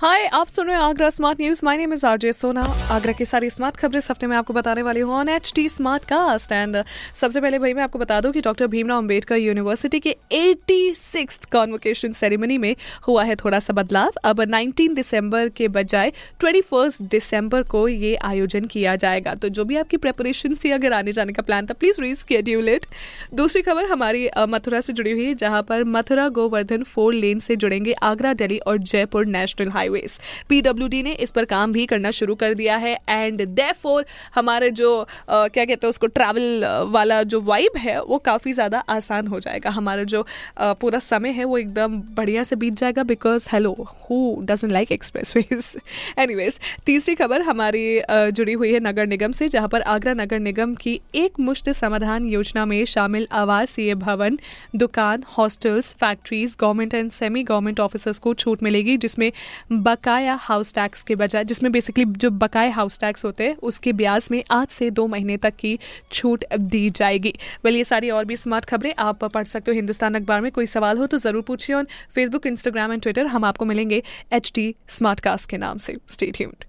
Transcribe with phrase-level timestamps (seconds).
[0.00, 3.24] हाय, आप सुन रहे हैं Agra smart news my name is RJ Sona Agra की
[3.24, 5.68] सारी स्मार्ट खबरें इस हफ़्ते में आपको बताने वाली हूँ on H T
[6.04, 6.76] Smartcast and
[7.14, 12.12] सबसे पहले भाई, मैं आपको बता दूँ कि डॉक्टर भीमराव अंबेडकर यूनिवर्सिटी के 86th कॉन्वोकेशन
[12.12, 12.74] सेरेमनी में
[13.08, 16.12] हुआ है थोड़ा सा बदलाव। अब 19 दिसंबर के बजाय
[16.44, 21.12] 21 दिसंबर को ये आयोजन किया जाएगा। तो जो भी आपकी प्रेपरेशन थी, अगर आने
[21.12, 22.86] जाने का प्लान था प्लीज़ रीस्केड्यूल इट
[23.34, 27.56] दूसरी खबर हमारी मथुरा से जुड़ी हुई है, जहाँ पर मथुरा गोवर्धन फोर लेन से
[27.56, 32.34] जुड़ेंगे आगरा, दिल्ली और जयपुर नेशनल हाईवेज पीडब्ल्यूडी ने इस पर काम भी करना शुरू
[32.34, 37.40] कर दिया है एंड देयरफॉर हमारे जो अ, क्या कहते हैं उसको ट्रैवल वाला जो
[37.42, 40.22] वाइब है वो काफ़ी ज़्यादा आसान हो जाएगा। हमारा जो
[40.56, 44.92] अ, पूरा समय है वो एकदम बढ़िया से बीत जाएगा because hello who doesn't like
[44.92, 45.72] express ways
[46.18, 50.74] anyways तीसरी खबर हमारी जुड़ी हुई है नगर निगम से जहाँ पर आगरा नगर निगम
[50.74, 54.38] की एक मुश्त समाधान योजना में शामिल आवासीय भवन
[54.76, 59.30] दुकान hostels factories government and semi government officers को छूट मिलेगी जिसमें
[59.78, 64.28] बकाया हाउस टैक्स के बजाय जिसमें बेसिकली जो बकाया हाउस टैक्स होते हैं उसके ब्याज
[64.30, 65.78] में आज से दो महीने तक की
[66.12, 67.32] छूट दी जाएगी।
[67.64, 70.66] वेल ये सारी और भी स्मार्ट खबरें आप पढ़ सकते हो हिंदुस्तान अखबार में। कोई
[70.66, 74.74] सवाल हो तो ज़रूर पूछिए on Facebook Instagram and Twitter हम आपको मिलेंगे एच टी
[74.88, 76.64] स्मार्ट कास्ट के नाम से। स्टे ट्यून्ड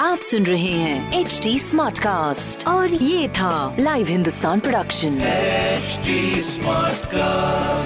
[0.00, 5.18] आप सुन रहे हैं एच डी स्मार्ट कास्ट और ये था live Hindustan production
[5.76, 6.16] HD
[6.48, 7.85] Smartcast.